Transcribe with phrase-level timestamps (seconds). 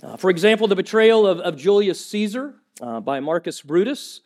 [0.00, 4.20] Uh, for example, the betrayal of, of Julius Caesar uh, by Marcus Brutus,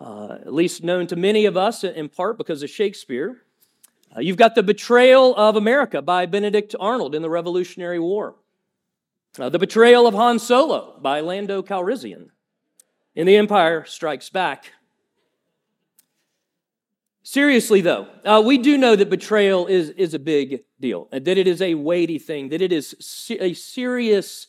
[0.00, 3.42] uh, at least known to many of us in part because of Shakespeare.
[4.16, 8.34] Uh, you've got the betrayal of America by Benedict Arnold in the Revolutionary War.
[9.38, 12.28] Uh, the betrayal of Han Solo by Lando Calrissian
[13.14, 14.72] in The Empire Strikes Back.
[17.22, 21.46] Seriously, though, uh, we do know that betrayal is, is a big deal, that it
[21.46, 22.96] is a weighty thing, that it is
[23.40, 24.48] a serious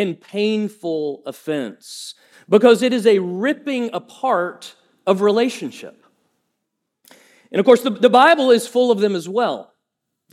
[0.00, 2.14] and painful offense,
[2.48, 4.74] because it is a ripping apart
[5.06, 6.02] of relationship.
[7.52, 9.74] And of course, the, the Bible is full of them as well,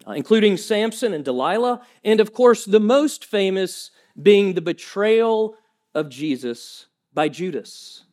[0.07, 3.91] uh, including Samson and Delilah, and of course, the most famous
[4.21, 5.57] being the betrayal
[5.93, 8.03] of Jesus by Judas.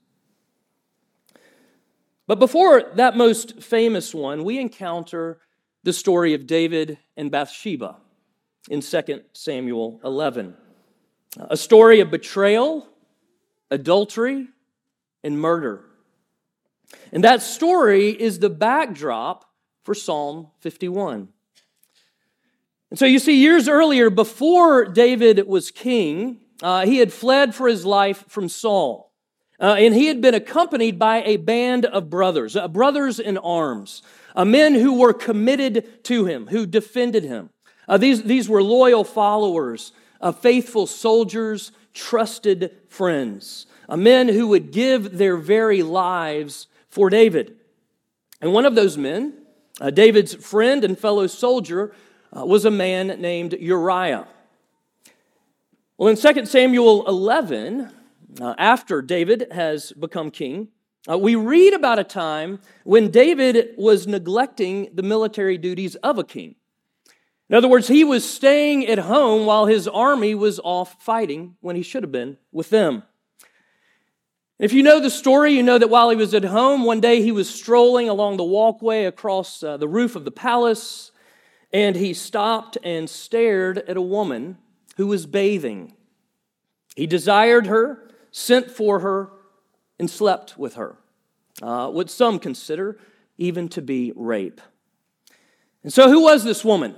[2.27, 5.39] But before that most famous one, we encounter
[5.85, 7.99] the story of David and Bathsheba
[8.71, 10.57] in 2 Samuel 11.
[11.39, 12.87] A story of betrayal,
[13.71, 14.49] adultery,
[15.23, 15.85] and murder.
[17.13, 19.45] And that story is the backdrop
[19.83, 21.29] for Psalm 51.
[22.91, 27.67] And so you see, years earlier, before David was king, uh, he had fled for
[27.67, 29.13] his life from Saul.
[29.59, 34.03] Uh, and he had been accompanied by a band of brothers, uh, brothers in arms,
[34.37, 37.51] uh, men who were committed to him, who defended him.
[37.89, 44.71] Uh, these, these were loyal followers, uh, faithful soldiers, trusted friends, uh, men who would
[44.73, 47.57] give their very lives for David.
[48.41, 49.35] And one of those men,
[49.95, 51.93] David's friend and fellow soldier,
[52.33, 54.27] was a man named Uriah.
[55.97, 57.89] Well, in 2 Samuel 11,
[58.41, 60.69] uh, after David has become king,
[61.09, 66.25] uh, we read about a time when David was neglecting the military duties of a
[66.25, 66.57] king.
[67.49, 71.77] In other words, he was staying at home while his army was off fighting when
[71.77, 73.03] he should have been with them.
[74.59, 77.21] If you know the story, you know that while he was at home, one day
[77.21, 81.11] he was strolling along the walkway across uh, the roof of the palace,
[81.73, 84.57] and he stopped and stared at a woman
[84.97, 85.95] who was bathing.
[86.95, 89.33] He desired her, sent for her,
[89.99, 90.97] and slept with her,
[91.61, 92.99] uh, what some consider
[93.37, 94.61] even to be rape.
[95.83, 96.95] And so, who was this woman?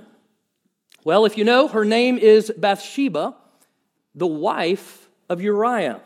[1.07, 3.33] Well, if you know, her name is Bathsheba,
[4.13, 6.01] the wife of Uriah.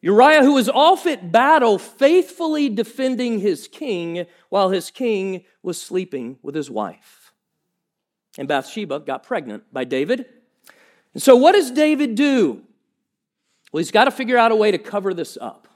[0.00, 6.38] Uriah, who was off at battle, faithfully defending his king while his king was sleeping
[6.40, 7.32] with his wife.
[8.38, 10.24] And Bathsheba got pregnant by David.
[11.12, 12.62] And so, what does David do?
[13.72, 15.66] Well, he's got to figure out a way to cover this up.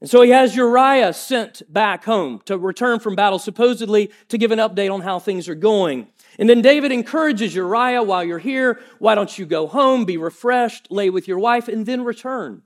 [0.00, 4.50] And so he has Uriah sent back home to return from battle, supposedly to give
[4.50, 6.08] an update on how things are going.
[6.38, 10.90] And then David encourages Uriah while you're here, why don't you go home, be refreshed,
[10.90, 12.62] lay with your wife, and then return?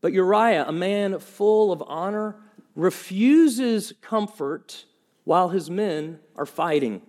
[0.00, 2.36] But Uriah, a man full of honor,
[2.74, 4.86] refuses comfort
[5.24, 7.02] while his men are fighting.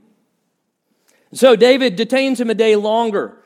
[1.34, 3.38] So David detains him a day longer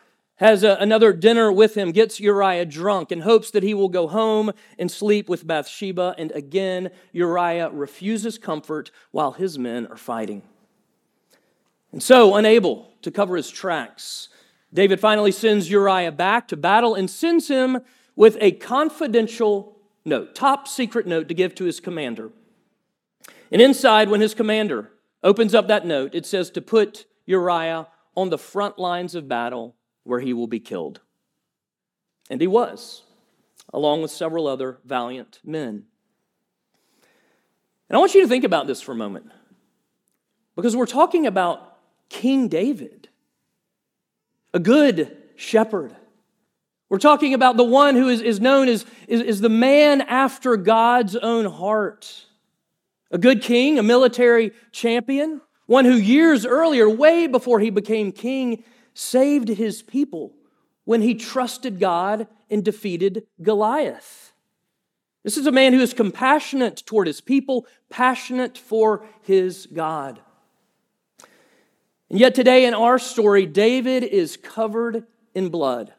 [0.41, 4.07] has a, another dinner with him, gets Uriah drunk, and hopes that he will go
[4.07, 6.15] home and sleep with Bathsheba.
[6.17, 10.41] And again, Uriah refuses comfort while his men are fighting.
[11.91, 14.29] And so, unable to cover his tracks,
[14.73, 17.81] David finally sends Uriah back to battle and sends him
[18.15, 22.31] with a confidential note, top secret note to give to his commander.
[23.51, 24.91] And inside, when his commander
[25.23, 29.75] opens up that note, it says to put Uriah on the front lines of battle
[30.03, 31.01] where he will be killed.
[32.29, 33.03] And he was,
[33.73, 35.85] along with several other valiant men.
[37.89, 39.29] And I want you to think about this for a moment,
[40.55, 41.70] because we're talking about
[42.11, 43.07] King David,
[44.53, 45.95] a good shepherd.
[46.89, 50.57] We're talking about the one who is, is known as is, is the man after
[50.57, 52.25] God's own heart.
[53.11, 58.65] A good king, a military champion, one who years earlier, way before he became king,
[58.93, 60.33] saved his people
[60.83, 64.33] when he trusted God and defeated Goliath.
[65.23, 70.19] This is a man who is compassionate toward his people, passionate for his God.
[72.11, 75.93] And yet, today in our story, David is covered in blood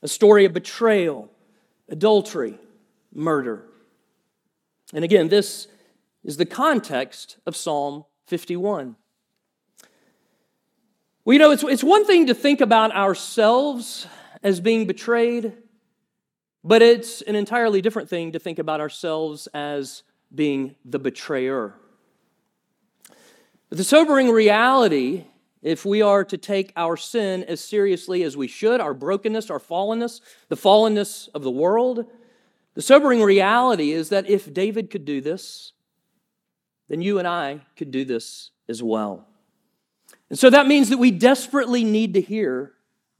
[0.00, 1.28] a story of betrayal,
[1.88, 2.56] adultery,
[3.12, 3.64] murder.
[4.92, 5.66] And again, this
[6.22, 8.94] is the context of Psalm 51.
[11.24, 14.06] Well, you know, it's, it's one thing to think about ourselves
[14.44, 15.52] as being betrayed,
[16.62, 21.74] but it's an entirely different thing to think about ourselves as being the betrayer.
[23.74, 25.24] The sobering reality
[25.60, 29.58] if we are to take our sin as seriously as we should, our brokenness, our
[29.58, 32.06] fallenness, the fallenness of the world,
[32.74, 35.72] the sobering reality is that if David could do this,
[36.88, 39.26] then you and I could do this as well.
[40.30, 42.74] And so that means that we desperately need to hear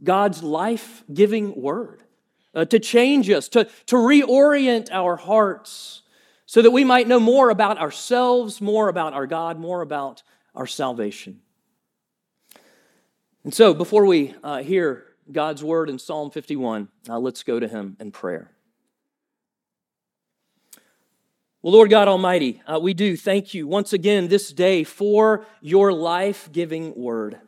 [0.05, 2.05] God's life giving word
[2.55, 6.03] uh, to change us, to, to reorient our hearts
[6.47, 10.23] so that we might know more about ourselves, more about our God, more about
[10.55, 11.41] our salvation.
[13.43, 17.69] And so, before we uh, hear God's word in Psalm 51, uh, let's go to
[17.69, 18.51] Him in prayer.
[21.65, 25.93] Well, Lord God Almighty, uh, we do thank you once again this day for your
[25.93, 27.39] life giving word.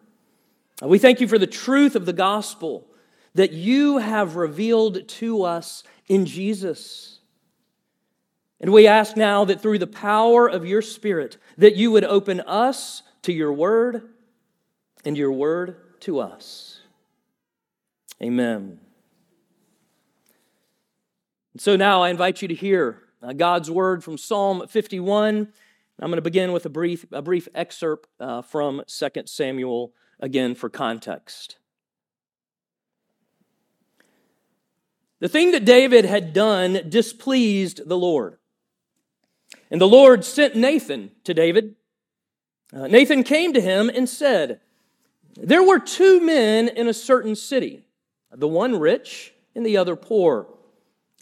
[0.83, 2.89] Uh, we thank you for the truth of the gospel
[3.35, 7.16] that you have revealed to us in Jesus.
[8.61, 12.41] And we ask now that through the power of your Spirit, that you would open
[12.41, 14.09] us to your word
[15.05, 16.81] and your word to us.
[18.23, 18.81] Amen.
[21.53, 25.49] And So now I invite you to hear uh, God's word from Psalm 51.
[25.99, 30.55] I'm going to begin with a brief, a brief excerpt uh, from 2 Samuel, again
[30.55, 31.57] for context.
[35.21, 38.39] The thing that David had done displeased the Lord.
[39.71, 41.75] And the Lord sent Nathan to David.
[42.73, 44.61] Uh, Nathan came to him and said,
[45.37, 47.87] There were two men in a certain city,
[48.31, 50.49] the one rich and the other poor.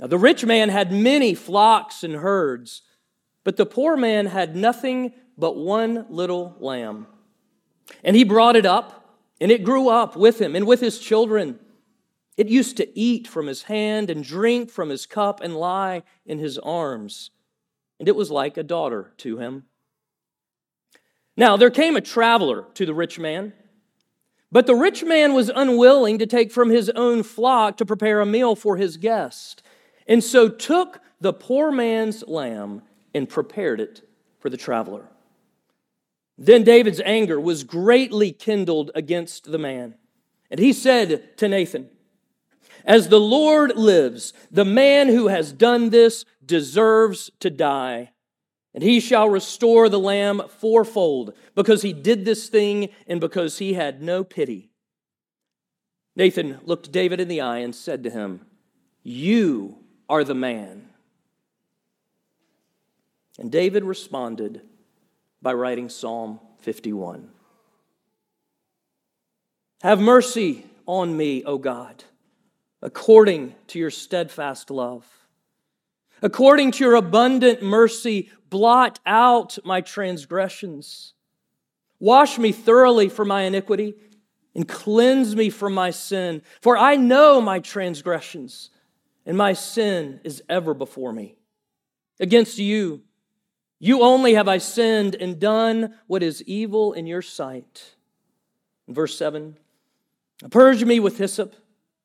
[0.00, 2.82] Now, the rich man had many flocks and herds,
[3.44, 7.06] but the poor man had nothing but one little lamb.
[8.02, 11.58] And he brought it up, and it grew up with him and with his children.
[12.36, 16.38] It used to eat from his hand and drink from his cup and lie in
[16.38, 17.30] his arms.
[18.08, 19.64] It was like a daughter to him.
[21.36, 23.52] Now, there came a traveler to the rich man.
[24.52, 28.26] But the rich man was unwilling to take from his own flock to prepare a
[28.26, 29.62] meal for his guest
[30.06, 32.82] and so took the poor man's lamb
[33.14, 34.06] and prepared it
[34.38, 35.08] for the traveler.
[36.36, 39.94] Then David's anger was greatly kindled against the man.
[40.50, 41.88] And he said to Nathan,
[42.84, 48.10] As the Lord lives, the man who has done this deserves to die.
[48.74, 53.74] And he shall restore the lamb fourfold, because he did this thing and because he
[53.74, 54.70] had no pity.
[56.16, 58.40] Nathan looked David in the eye and said to him,
[59.02, 59.78] You
[60.08, 60.90] are the man.
[63.38, 64.62] And David responded
[65.40, 67.30] by writing Psalm 51.
[69.82, 72.04] Have mercy on me, O God,
[72.84, 75.06] according to your steadfast love.
[76.22, 81.14] According to your abundant mercy, blot out my transgressions.
[81.98, 83.94] Wash me thoroughly from my iniquity
[84.54, 86.42] and cleanse me from my sin.
[86.60, 88.70] For I know my transgressions
[89.24, 91.36] and my sin is ever before me.
[92.20, 93.02] Against you,
[93.80, 97.94] you only have I sinned and done what is evil in your sight.
[98.86, 99.56] verse 7
[100.50, 101.54] Purge me with hyssop,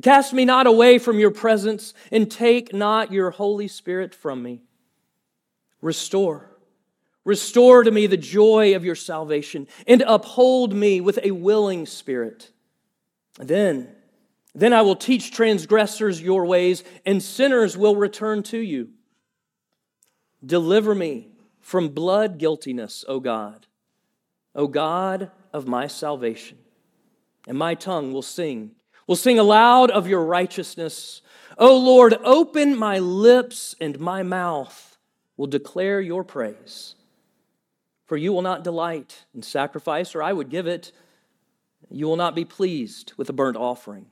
[0.00, 4.62] Cast me not away from your presence, and take not your Holy Spirit from me.
[5.82, 6.48] Restore.
[7.24, 12.50] Restore to me the joy of your salvation, and uphold me with a willing spirit.
[13.38, 13.88] Then,
[14.54, 18.90] then I will teach transgressors your ways, and sinners will return to you.
[20.44, 21.28] Deliver me
[21.60, 23.66] from blood guiltiness, O God,
[24.54, 26.58] O God of my salvation.
[27.46, 28.72] And my tongue will sing,
[29.06, 31.22] will sing aloud of your righteousness.
[31.58, 34.96] O Lord, open my lips, and my mouth
[35.36, 36.94] will declare your praise.
[38.06, 40.92] For you will not delight in sacrifice, or I would give it.
[41.90, 44.06] You will not be pleased with a burnt offering.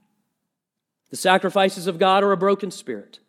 [1.10, 3.20] The sacrifices of God are a broken spirit,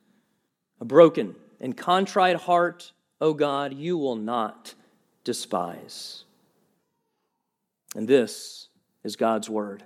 [0.80, 2.92] a broken and contrite heart
[3.22, 4.74] O God, you will not
[5.24, 6.24] despise.
[7.96, 8.68] And this
[9.04, 9.84] is God's word.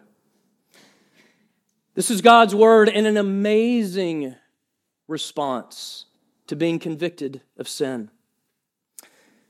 [1.96, 4.36] This is God's word and an amazing
[5.08, 6.08] response
[6.48, 8.12] to being convicted of sin.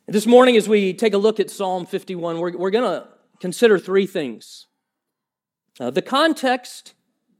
[0.08, 3.08] This morning, as we take a look at Psalm 51, we're, we're going to
[3.40, 4.68] consider three things
[5.80, 6.94] uh, the context,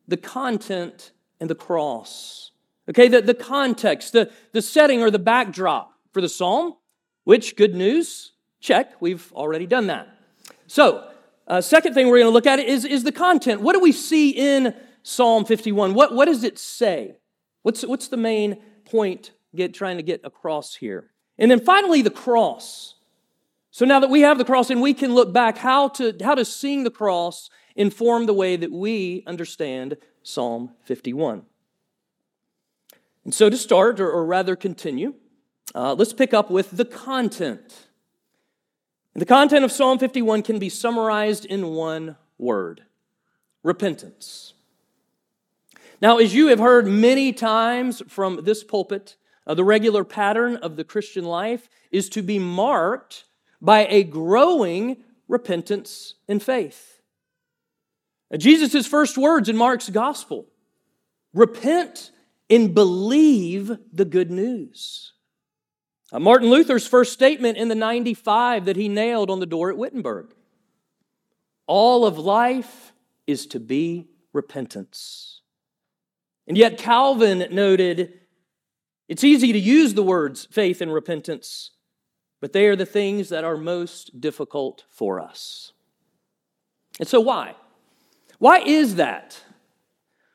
[0.08, 2.50] the content, and the cross.
[2.90, 6.78] Okay, the, the context, the, the setting or the backdrop for the psalm,
[7.26, 10.08] which, good news, check, we've already done that.
[10.66, 11.12] So,
[11.48, 13.62] uh, second thing we're going to look at is, is the content.
[13.62, 14.74] What do we see in
[15.08, 15.94] Psalm 51?
[15.94, 17.18] What, what does it say?
[17.62, 21.12] What's, what's the main point get, trying to get across here?
[21.38, 22.96] And then finally, the cross.
[23.70, 26.34] So now that we have the cross and we can look back, how to how
[26.34, 31.44] does seeing the cross inform the way that we understand Psalm 51?
[33.26, 35.14] And so to start, or, or rather continue,
[35.76, 37.90] uh, let's pick up with the content.
[39.14, 42.86] And the content of Psalm 51 can be summarized in one word
[43.62, 44.55] repentance.
[46.06, 49.16] Now, as you have heard many times from this pulpit,
[49.48, 53.26] uh, the regular pattern of the Christian life is to be marked
[53.60, 54.98] by a growing
[55.28, 57.02] repentance and faith.
[58.30, 60.46] Now, Jesus' first words in Mark's gospel
[61.34, 62.12] repent
[62.52, 65.14] and believe the good news.
[66.12, 69.78] Uh, Martin Luther's first statement in the 95 that he nailed on the door at
[69.78, 70.36] Wittenberg
[71.66, 72.94] all of life
[73.26, 75.42] is to be repentance.
[76.48, 78.20] And yet, Calvin noted
[79.08, 81.72] it's easy to use the words faith and repentance,
[82.42, 85.74] but they are the things that are most difficult for us.
[87.00, 87.56] And so, why?
[88.40, 89.42] Why is that?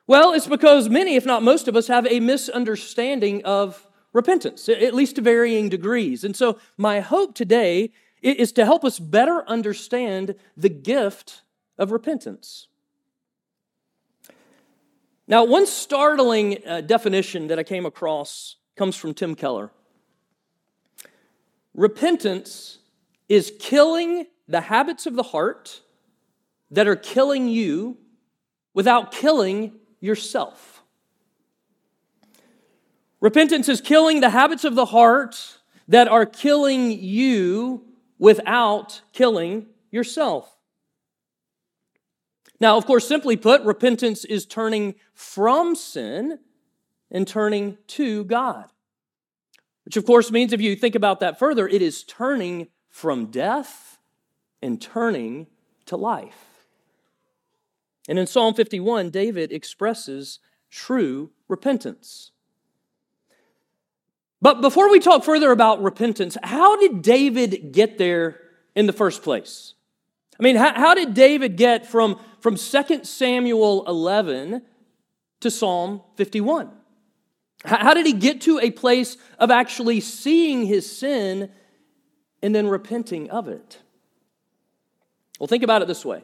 [0.07, 4.95] Well, it's because many, if not most of us, have a misunderstanding of repentance, at
[4.95, 6.25] least to varying degrees.
[6.25, 11.43] And so, my hope today is to help us better understand the gift
[11.79, 12.69] of repentance.
[15.31, 19.71] Now, one startling uh, definition that I came across comes from Tim Keller.
[21.73, 22.79] Repentance
[23.29, 25.83] is killing the habits of the heart
[26.73, 27.97] that are killing you
[28.75, 30.83] without killing yourself.
[33.21, 37.85] Repentance is killing the habits of the heart that are killing you
[38.19, 40.57] without killing yourself.
[42.61, 46.39] Now, of course, simply put, repentance is turning from sin
[47.11, 48.67] and turning to God.
[49.85, 53.99] Which, of course, means if you think about that further, it is turning from death
[54.63, 55.47] and turning
[55.87, 56.67] to life.
[58.09, 60.39] And in Psalm 51, David expresses
[60.71, 62.33] true repentance.
[64.43, 68.41] But before we talk further about repentance, how did David get there
[68.75, 69.75] in the first place?
[70.41, 74.63] I mean, how, how did David get from, from 2 Samuel 11
[75.41, 76.71] to Psalm 51?
[77.63, 81.51] How did he get to a place of actually seeing his sin
[82.43, 83.81] and then repenting of it?
[85.39, 86.23] Well, think about it this way.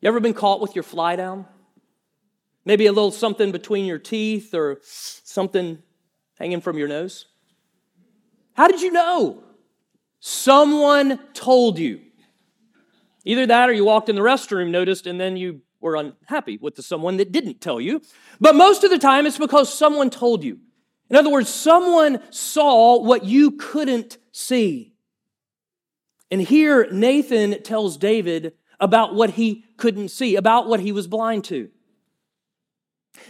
[0.00, 1.46] You ever been caught with your fly down?
[2.64, 5.82] Maybe a little something between your teeth or something
[6.38, 7.26] hanging from your nose?
[8.54, 9.42] How did you know?
[10.20, 12.02] Someone told you.
[13.24, 16.74] Either that or you walked in the restroom, noticed, and then you were unhappy with
[16.74, 18.02] the someone that didn't tell you.
[18.40, 20.58] But most of the time, it's because someone told you.
[21.08, 24.94] In other words, someone saw what you couldn't see.
[26.30, 31.44] And here, Nathan tells David about what he couldn't see, about what he was blind
[31.44, 31.70] to.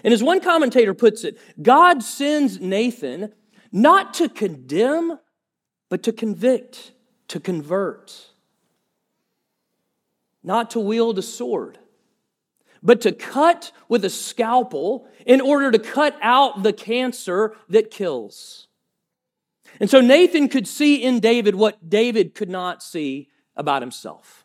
[0.05, 3.33] And as one commentator puts it, God sends Nathan
[3.73, 5.19] not to condemn,
[5.89, 6.93] but to convict,
[7.29, 8.30] to convert,
[10.43, 11.79] not to wield a sword
[12.83, 18.69] but to cut with a scalpel in order to cut out the cancer that kills.
[19.79, 24.45] And so Nathan could see in David what David could not see about himself.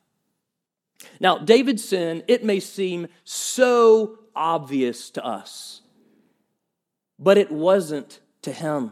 [1.20, 5.82] Now, David's sin, it may seem so obvious to us,
[7.18, 8.92] but it wasn't to him.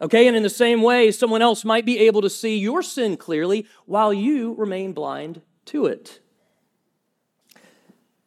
[0.00, 3.16] Okay, and in the same way, someone else might be able to see your sin
[3.16, 6.20] clearly while you remain blind to it.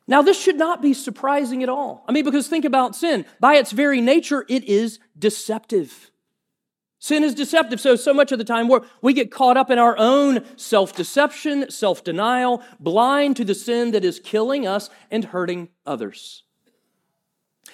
[0.08, 2.06] Now, this should not be surprising at all.
[2.08, 3.26] I mean, because think about sin.
[3.40, 6.12] By its very nature, it is deceptive.
[7.00, 7.80] Sin is deceptive.
[7.80, 10.96] So, so much of the time we we get caught up in our own self
[10.96, 16.44] deception, self denial, blind to the sin that is killing us and hurting others.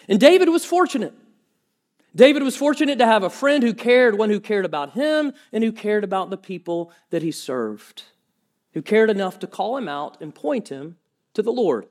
[0.10, 1.14] And David was fortunate.
[2.16, 5.64] David was fortunate to have a friend who cared, one who cared about him and
[5.64, 8.04] who cared about the people that he served,
[8.74, 10.98] who cared enough to call him out and point him
[11.34, 11.88] to the Lord.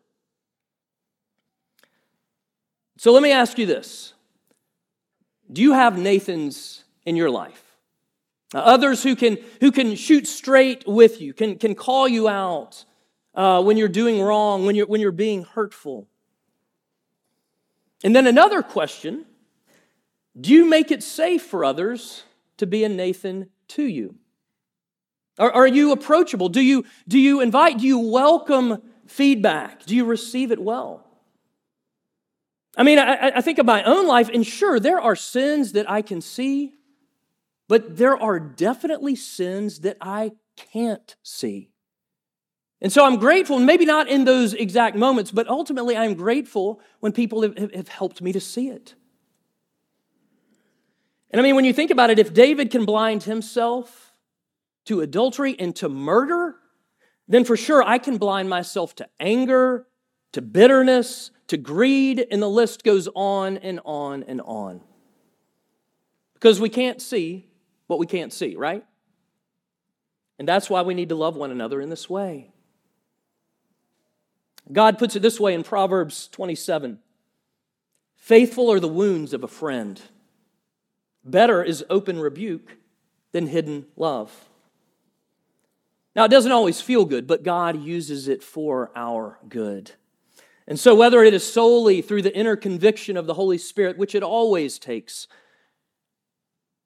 [2.99, 4.15] So let me ask you this
[5.53, 7.73] Do you have Nathans in your life?
[8.55, 12.85] others who can, who can shoot straight with you, can, can call you out
[13.35, 16.07] uh, when you're doing wrong, when you're, when you're being hurtful.
[18.05, 19.25] And then another question
[20.39, 22.25] Do you make it safe for others
[22.59, 24.17] to be a Nathan to you?
[25.39, 26.49] Are, are you approachable?
[26.49, 27.79] Do you, do you invite?
[27.79, 29.85] Do you welcome feedback?
[29.85, 31.07] Do you receive it well?
[32.77, 35.91] I mean, I, I think of my own life, and sure, there are sins that
[35.91, 36.75] I can see,
[37.69, 41.71] but there are definitely sins that I can't see.
[42.81, 47.13] And so I'm grateful, maybe not in those exact moments, but ultimately I'm grateful when
[47.13, 48.95] people have, have, helped me to see it.
[51.31, 54.12] And I mean, when you think about it, if David can blind himself
[54.87, 56.57] to adultery and to murder,
[57.29, 59.87] then for sure I can blind myself to anger,
[60.33, 64.81] to bitterness, to greed, and the list goes on and on and on.
[66.35, 67.49] Because we can't see
[67.87, 68.85] what we can't see, right?
[70.39, 72.53] And that's why we need to love one another in this way.
[74.71, 76.99] God puts it this way in Proverbs 27
[78.17, 80.01] Faithful are the wounds of a friend.
[81.25, 82.77] Better is open rebuke
[83.33, 84.49] than hidden love.
[86.15, 89.93] Now, it doesn't always feel good, but God uses it for our good.
[90.67, 94.15] And so, whether it is solely through the inner conviction of the Holy Spirit, which
[94.15, 95.27] it always takes,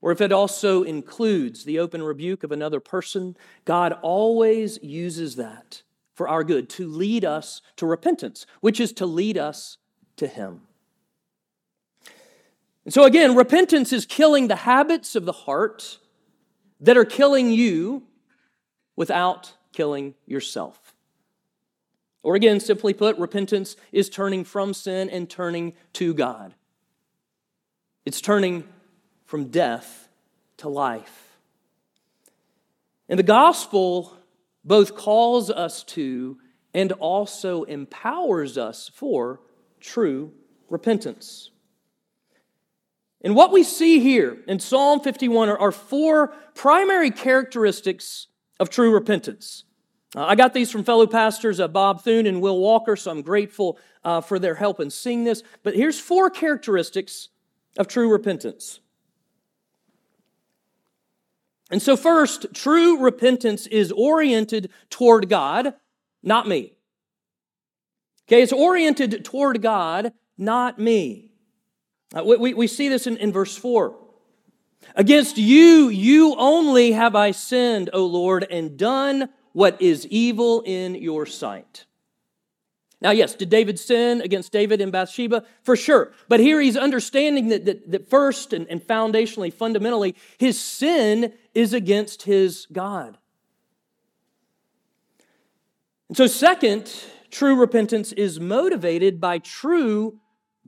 [0.01, 5.83] or if it also includes the open rebuke of another person, God always uses that
[6.15, 9.79] for our good to lead us to repentance, which is to lead us
[10.17, 10.63] to Him.
[12.85, 15.99] And so, again, repentance is killing the habits of the heart
[16.81, 18.05] that are killing you
[18.97, 20.95] without killing yourself.
[22.23, 26.55] Or again, simply put, repentance is turning from sin and turning to God.
[28.05, 28.65] It's turning
[29.25, 30.09] from death
[30.57, 31.39] to life.
[33.09, 34.17] And the gospel
[34.65, 36.39] both calls us to
[36.75, 39.41] and also empowers us for
[39.81, 40.33] true
[40.69, 41.51] repentance.
[43.23, 48.27] And what we see here in Psalm 51 are, four primary characteristics
[48.59, 49.65] of true repentance.
[50.15, 53.23] Uh, I got these from fellow pastors uh, Bob Thune and Will Walker, so I'm
[53.23, 55.43] grateful uh, for their help in seeing this.
[55.63, 57.29] But here's four characteristics
[57.77, 58.81] of true repentance.
[61.71, 65.75] And so, first, true repentance is oriented toward God,
[66.23, 66.75] not me.
[68.29, 71.33] Okay, it's oriented toward God, not me.
[72.15, 73.97] Uh, we, we see this in, in verse 4.
[74.97, 80.95] Against you, you only have I sinned, O Lord, and done what is evil in
[80.95, 81.85] your sight.
[83.03, 85.45] Now, yes, did David sin against David and Bathsheba?
[85.63, 86.13] For sure.
[86.29, 91.75] But here he's understanding that, that, that first and, and foundationally, fundamentally, his sin is
[91.75, 93.19] against his God.
[96.09, 96.91] And so, second,
[97.31, 100.21] true repentance is motivated by true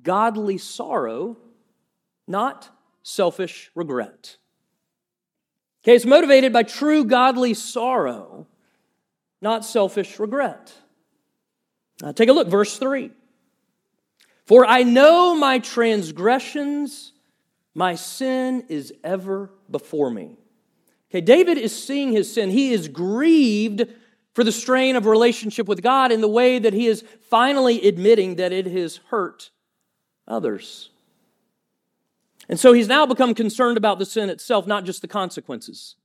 [0.02, 1.38] godly sorrow,
[2.26, 2.68] not
[3.08, 4.36] selfish regret.
[5.82, 8.46] Okay, it's motivated by true godly sorrow
[9.40, 10.72] not selfish regret.
[12.02, 13.10] Now, take a look, verse 3.
[14.46, 17.12] For I know my transgressions,
[17.74, 20.36] my sin is ever before me.
[21.10, 22.50] Okay, David is seeing his sin.
[22.50, 23.86] He is grieved
[24.34, 28.36] for the strain of relationship with God in the way that he is finally admitting
[28.36, 29.50] that it has hurt
[30.26, 30.90] others.
[32.48, 35.96] And so he's now become concerned about the sin itself, not just the consequences.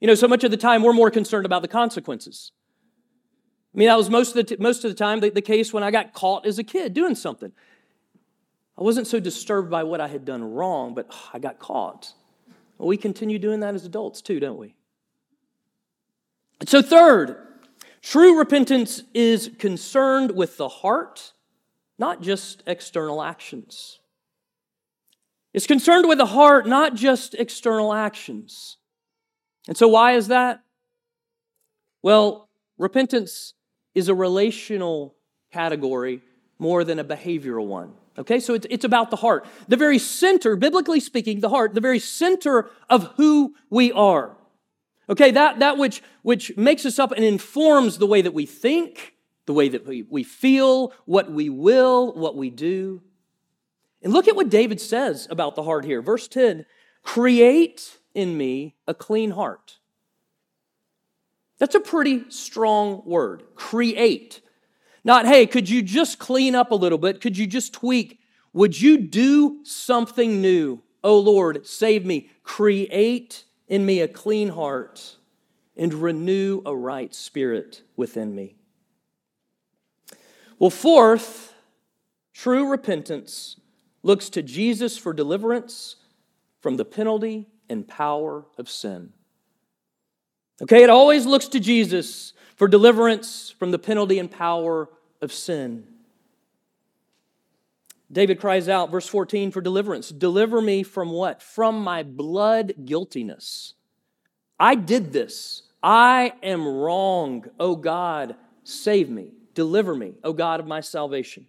[0.00, 2.52] You know, so much of the time we're more concerned about the consequences.
[3.74, 5.72] I mean, that was most of the, t- most of the time the, the case
[5.72, 7.52] when I got caught as a kid doing something.
[8.78, 12.14] I wasn't so disturbed by what I had done wrong, but I got caught.
[12.78, 14.76] Well, we continue doing that as adults too, don't we?
[16.66, 17.36] So, third,
[18.02, 21.32] true repentance is concerned with the heart,
[21.98, 24.00] not just external actions.
[25.54, 28.76] It's concerned with the heart, not just external actions.
[29.66, 30.62] And so, why is that?
[32.02, 33.54] Well, repentance
[33.94, 35.16] is a relational
[35.52, 36.22] category
[36.58, 37.92] more than a behavioral one.
[38.18, 39.46] Okay, so it's, it's about the heart.
[39.68, 44.36] The very center, biblically speaking, the heart, the very center of who we are.
[45.08, 49.14] Okay, that, that which, which makes us up and informs the way that we think,
[49.46, 53.02] the way that we, we feel, what we will, what we do.
[54.02, 56.00] And look at what David says about the heart here.
[56.02, 56.64] Verse 10
[57.02, 59.78] Create in me a clean heart.
[61.58, 63.42] That's a pretty strong word.
[63.54, 64.40] Create.
[65.04, 67.20] Not, hey, could you just clean up a little bit?
[67.20, 68.20] Could you just tweak?
[68.52, 70.82] Would you do something new?
[71.02, 72.30] Oh Lord, save me.
[72.42, 75.16] Create in me a clean heart
[75.76, 78.56] and renew a right spirit within me.
[80.58, 81.54] Well, fourth,
[82.32, 83.56] true repentance
[84.02, 85.96] looks to Jesus for deliverance
[86.60, 89.12] from the penalty and power of sin.
[90.62, 94.88] Okay, it always looks to Jesus for deliverance from the penalty and power
[95.20, 95.84] of sin.
[98.10, 100.08] David cries out, verse 14, for deliverance.
[100.08, 101.42] Deliver me from what?
[101.42, 103.74] From my blood guiltiness.
[104.58, 105.62] I did this.
[105.82, 107.44] I am wrong.
[107.60, 108.34] O God,
[108.64, 109.32] save me.
[109.54, 111.46] Deliver me, O God of my salvation.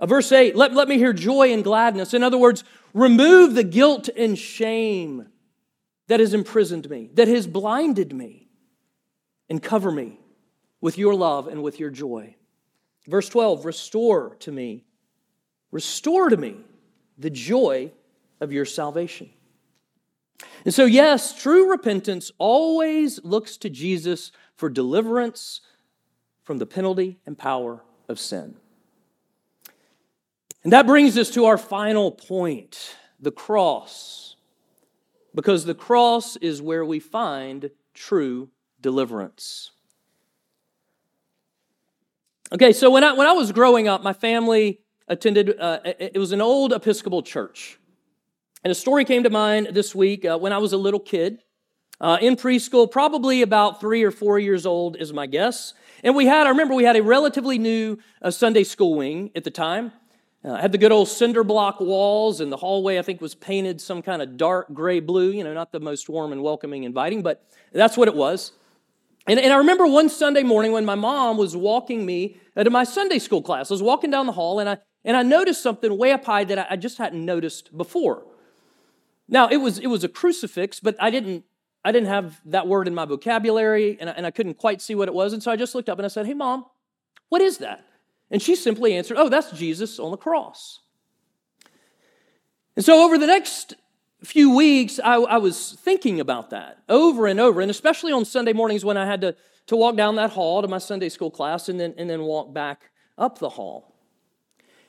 [0.00, 2.14] Uh, verse 8, let, let me hear joy and gladness.
[2.14, 5.28] In other words, remove the guilt and shame
[6.08, 8.48] that has imprisoned me, that has blinded me,
[9.48, 10.18] and cover me
[10.80, 12.34] with your love and with your joy.
[13.06, 14.84] Verse 12, restore to me
[15.74, 16.54] Restore to me
[17.18, 17.90] the joy
[18.40, 19.28] of your salvation.
[20.64, 25.62] And so, yes, true repentance always looks to Jesus for deliverance
[26.44, 28.54] from the penalty and power of sin.
[30.64, 34.36] And that brings us to our final point the cross.
[35.34, 38.50] Because the cross is where we find true
[38.80, 39.70] deliverance.
[42.52, 46.32] Okay, so when I, when I was growing up, my family attended, uh, it was
[46.32, 47.78] an old Episcopal church.
[48.62, 51.42] And a story came to mind this week uh, when I was a little kid
[52.00, 55.74] uh, in preschool, probably about three or four years old, is my guess.
[56.02, 59.44] And we had, I remember we had a relatively new uh, Sunday school wing at
[59.44, 59.92] the time.
[60.44, 63.80] Uh, had the good old cinder block walls, and the hallway, I think, was painted
[63.80, 67.22] some kind of dark gray blue, you know, not the most warm and welcoming, inviting,
[67.22, 68.52] but that's what it was.
[69.26, 72.84] And, and I remember one Sunday morning when my mom was walking me to my
[72.84, 73.70] Sunday school class.
[73.70, 76.44] I was walking down the hall, and I, and I noticed something way up high
[76.44, 78.26] that I just hadn't noticed before.
[79.26, 81.44] Now, it was, it was a crucifix, but I didn't,
[81.86, 84.94] I didn't have that word in my vocabulary, and I, and I couldn't quite see
[84.94, 85.32] what it was.
[85.32, 86.66] And so I just looked up and I said, Hey, mom,
[87.30, 87.82] what is that?
[88.34, 90.80] And she simply answered, Oh, that's Jesus on the cross.
[92.74, 93.74] And so over the next
[94.24, 98.52] few weeks, I, I, was thinking about that over and over, and especially on Sunday
[98.52, 99.36] mornings when I had to,
[99.68, 102.52] to walk down that hall to my Sunday school class and then, and then walk
[102.52, 103.94] back up the hall.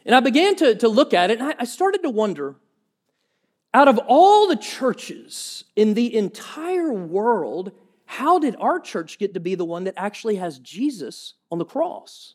[0.08, 2.56] And I began to, to look at it, and I, I started to wonder
[3.76, 7.74] out of all the churches in the entire world,
[8.06, 11.66] how did our church get to be the one that actually has Jesus on the
[11.66, 12.34] cross?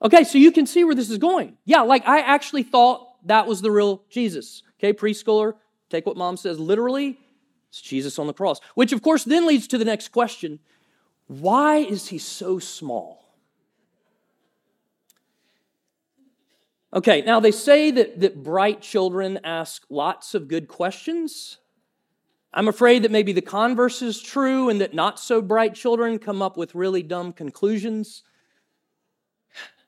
[0.00, 1.56] Okay, so you can see where this is going.
[1.64, 4.62] Yeah, like I actually thought that was the real Jesus.
[4.78, 5.54] Okay, preschooler,
[5.90, 7.18] take what mom says literally.
[7.68, 8.60] It's Jesus on the cross.
[8.74, 10.60] Which, of course, then leads to the next question
[11.26, 13.18] why is he so small?
[16.94, 21.58] Okay, now they say that, that bright children ask lots of good questions.
[22.54, 26.40] I'm afraid that maybe the converse is true and that not so bright children come
[26.40, 28.22] up with really dumb conclusions.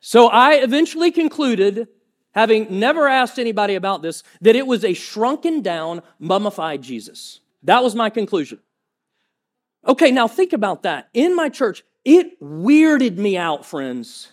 [0.00, 1.88] So I eventually concluded,
[2.32, 7.40] having never asked anybody about this, that it was a shrunken down, mummified Jesus.
[7.62, 8.60] That was my conclusion.
[9.86, 11.08] Okay, now think about that.
[11.14, 14.32] In my church, it weirded me out, friends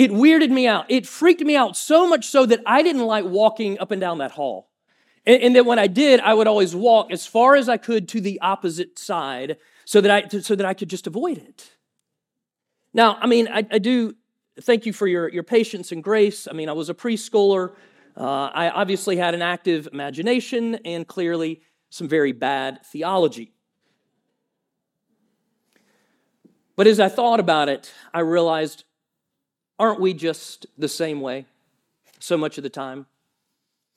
[0.00, 0.86] it weirded me out.
[0.88, 4.16] It freaked me out so much so that I didn't like walking up and down
[4.18, 4.70] that hall.
[5.26, 8.08] And, and that when I did, I would always walk as far as I could
[8.08, 11.72] to the opposite side so that I, so that I could just avoid it.
[12.94, 14.16] Now, I mean, I, I do
[14.62, 16.46] thank you for your, your patience and grace.
[16.48, 17.72] I mean, I was a preschooler.
[18.16, 23.52] Uh, I obviously had an active imagination and clearly some very bad theology.
[26.76, 28.84] But as I thought about it, I realized
[29.80, 31.46] Aren't we just the same way
[32.18, 33.06] so much of the time?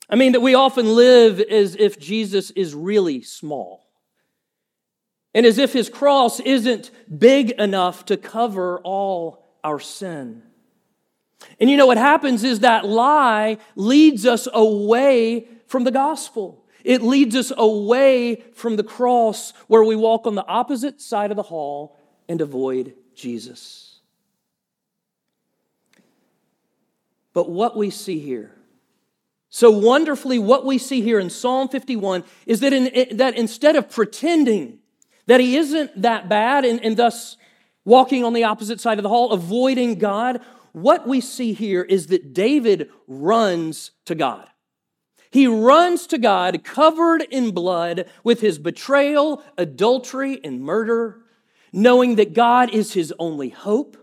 [0.08, 3.86] I mean, that we often live as if Jesus is really small
[5.34, 10.42] and as if his cross isn't big enough to cover all our sin.
[11.60, 16.64] And you know what happens is that lie leads us away from the gospel.
[16.84, 21.36] It leads us away from the cross where we walk on the opposite side of
[21.36, 21.96] the hall
[22.28, 24.00] and avoid Jesus.
[27.32, 28.54] But what we see here,
[29.48, 33.90] so wonderfully, what we see here in Psalm 51 is that, in, that instead of
[33.90, 34.80] pretending
[35.26, 37.36] that he isn't that bad and, and thus
[37.84, 40.40] walking on the opposite side of the hall, avoiding God,
[40.74, 44.48] what we see here is that David runs to God.
[45.30, 51.20] He runs to God covered in blood with his betrayal, adultery, and murder,
[51.72, 53.96] knowing that God is his only hope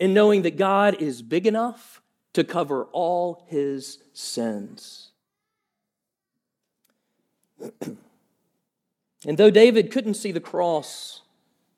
[0.00, 2.02] and knowing that God is big enough
[2.32, 5.12] to cover all his sins.
[7.86, 7.98] and
[9.36, 11.22] though David couldn't see the cross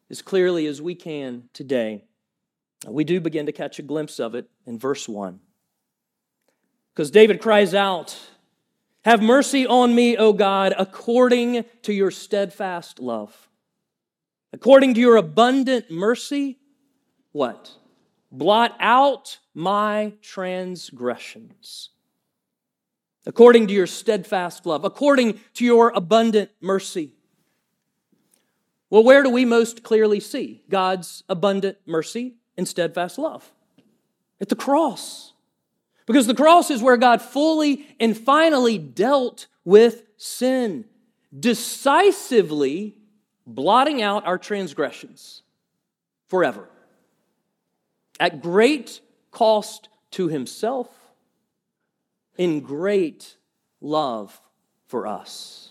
[0.08, 2.05] as clearly as we can today,
[2.88, 5.40] We do begin to catch a glimpse of it in verse 1.
[6.94, 8.18] Because David cries out,
[9.04, 13.48] Have mercy on me, O God, according to your steadfast love.
[14.52, 16.58] According to your abundant mercy,
[17.32, 17.72] what?
[18.30, 21.90] Blot out my transgressions.
[23.26, 27.12] According to your steadfast love, according to your abundant mercy.
[28.88, 33.52] Well, where do we most clearly see God's abundant mercy and steadfast love?
[34.40, 35.32] At the cross.
[36.06, 40.84] Because the cross is where God fully and finally dealt with sin,
[41.38, 42.96] decisively
[43.46, 45.42] blotting out our transgressions
[46.28, 46.68] forever.
[48.20, 50.88] At great cost to himself,
[52.38, 53.36] in great
[53.80, 54.40] love
[54.86, 55.70] for us.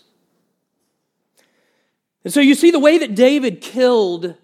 [2.24, 4.34] And so you see the way that David killed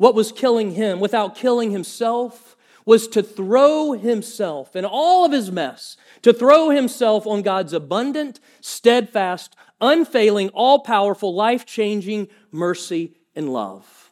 [0.00, 5.52] what was killing him without killing himself was to throw himself in all of his
[5.52, 13.52] mess, to throw himself on God's abundant, steadfast, unfailing, all powerful, life changing mercy and
[13.52, 14.10] love.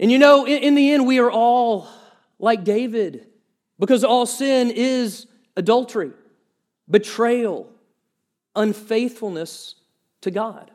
[0.00, 1.86] And you know, in, the end, we are all
[2.40, 3.28] like David
[3.78, 6.10] because all sin is adultery,
[6.90, 7.70] betrayal,
[8.56, 9.76] unfaithfulness
[10.22, 10.72] to God.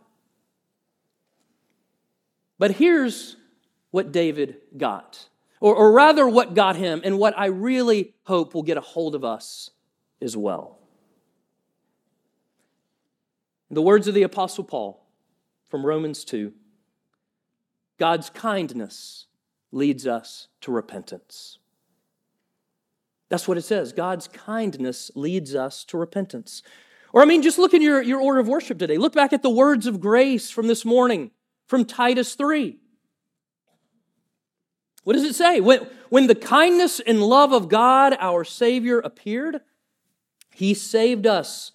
[2.63, 3.35] But here's
[3.91, 5.27] what David got,
[5.59, 9.15] or, or rather, what got him, and what I really hope will get a hold
[9.15, 9.71] of us
[10.21, 10.79] as well.
[13.69, 15.05] The words of the Apostle Paul
[15.67, 16.53] from Romans 2
[17.99, 19.25] God's kindness
[19.73, 21.57] leads us to repentance.
[23.27, 23.91] That's what it says.
[23.91, 26.63] God's kindness leads us to repentance.
[27.11, 28.97] Or, I mean, just look in your, your order of worship today.
[28.97, 31.31] Look back at the words of grace from this morning
[31.67, 32.77] from Titus 3.
[35.03, 35.59] What does it say?
[35.59, 39.59] When, when the kindness and love of God, our Savior, appeared,
[40.51, 41.71] He saved us,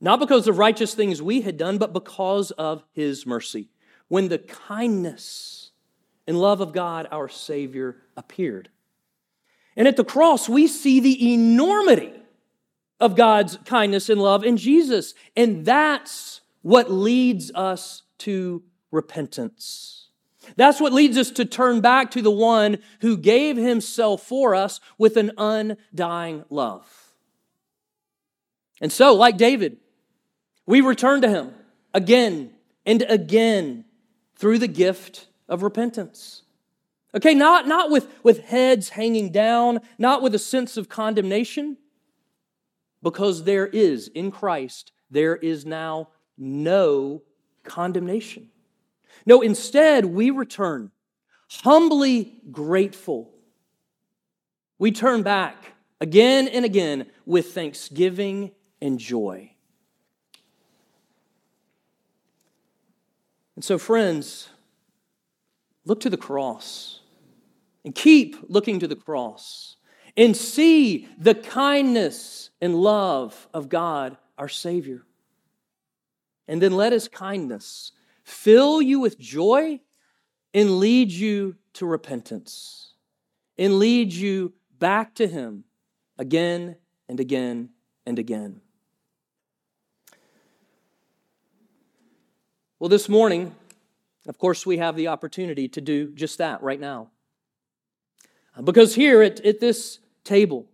[0.00, 3.68] not because of righteous things we had done, but because of His mercy.
[4.08, 5.70] When the kindness
[6.26, 8.68] and love of God, our Savior, appeared.
[9.76, 12.12] And at the cross, we see the enormity
[12.98, 15.14] of God's kindness and love in Jesus.
[15.36, 20.08] And that's what leads us to repentance.
[20.56, 24.80] That's what leads us to turn back to the one who gave himself for us
[24.98, 27.14] with an undying love.
[28.80, 29.76] And so, like David,
[30.66, 31.52] we return to him
[31.92, 32.52] again
[32.86, 33.84] and again
[34.36, 36.42] through the gift of repentance.
[37.14, 41.76] Okay, not, not with, with heads hanging down, not with a sense of condemnation,
[43.02, 47.22] because there is, in Christ, there is now no
[47.64, 48.48] condemnation.
[49.26, 50.90] No, instead, we return
[51.62, 53.30] humbly grateful.
[54.78, 59.52] We turn back again and again with thanksgiving and joy.
[63.56, 64.48] And so, friends,
[65.84, 67.00] look to the cross
[67.84, 69.76] and keep looking to the cross
[70.16, 75.02] and see the kindness and love of God, our Savior.
[76.48, 77.92] And then let His kindness
[78.30, 79.80] fill you with joy
[80.54, 82.94] and lead you to repentance
[83.58, 85.64] and lead you back to Him
[86.18, 86.76] again
[87.08, 87.70] and again
[88.06, 88.60] and again.
[92.78, 93.54] Well, this morning,
[94.26, 97.10] of course, we have the opportunity to do just that right now.
[98.64, 100.66] Because here at, at this table,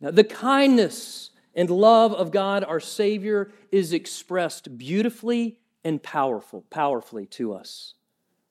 [0.00, 7.54] the kindness and love of God, our Savior, is expressed beautifully and powerful, powerfully to
[7.54, 7.94] us.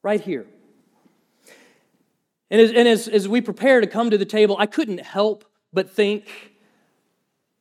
[0.04, 0.46] Right here.
[2.50, 5.44] And, as, and as, as we prepare to come to the table, I couldn't help
[5.74, 6.54] but think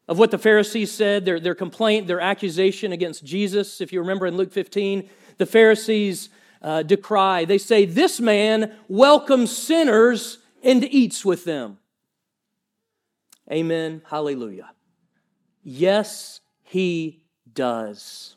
[0.09, 3.81] of what the Pharisees said, their, their complaint, their accusation against Jesus.
[3.81, 6.29] If you remember in Luke 15, the Pharisees
[6.62, 11.79] uh, decry, they say, This man welcomes sinners and eats with them.
[13.50, 14.02] Amen.
[14.09, 14.70] Hallelujah.
[15.62, 18.36] Yes, he does.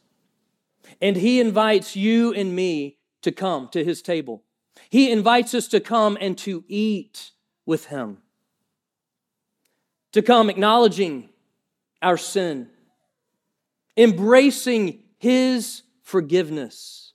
[1.01, 4.43] And he invites you and me to come to his table.
[4.89, 7.31] He invites us to come and to eat
[7.65, 8.19] with him,
[10.13, 11.29] to come acknowledging
[12.01, 12.69] our sin,
[13.97, 17.13] embracing his forgiveness,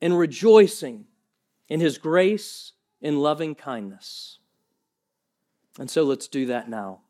[0.00, 1.04] and rejoicing
[1.68, 2.72] in his grace
[3.02, 4.38] and loving kindness.
[5.78, 7.02] And so let's do that now.